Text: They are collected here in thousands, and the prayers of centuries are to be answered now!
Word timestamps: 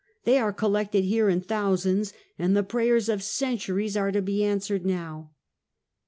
They 0.23 0.39
are 0.39 0.51
collected 0.51 1.03
here 1.03 1.29
in 1.29 1.41
thousands, 1.41 2.11
and 2.39 2.57
the 2.57 2.63
prayers 2.63 3.07
of 3.07 3.21
centuries 3.21 3.95
are 3.95 4.11
to 4.11 4.23
be 4.23 4.43
answered 4.43 4.83
now! 4.83 5.33